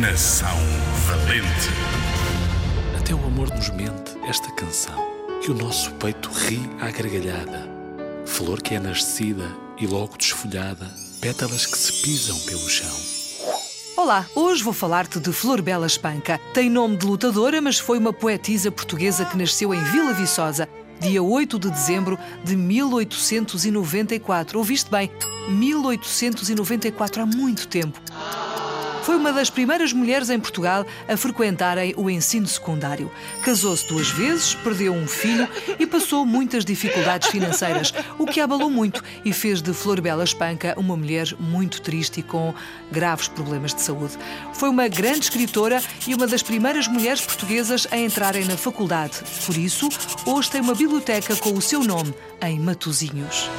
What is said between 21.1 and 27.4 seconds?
8 de dezembro de 1894. Ouviste bem? 1894, há